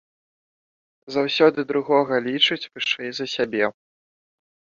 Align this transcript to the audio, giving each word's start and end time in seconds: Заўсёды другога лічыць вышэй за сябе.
Заўсёды 1.15 1.65
другога 1.71 2.15
лічыць 2.29 2.59
вышэй 2.73 3.09
за 3.19 3.25
сябе. 3.35 3.65